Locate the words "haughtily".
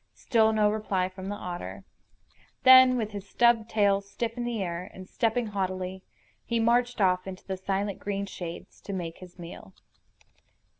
5.45-6.01